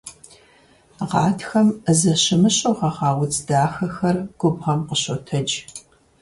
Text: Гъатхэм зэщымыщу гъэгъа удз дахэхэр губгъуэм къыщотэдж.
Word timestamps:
Гъатхэм 1.09 1.67
зэщымыщу 1.99 2.73
гъэгъа 2.77 3.09
удз 3.21 3.37
дахэхэр 3.47 4.17
губгъуэм 4.39 4.79
къыщотэдж. 4.87 5.51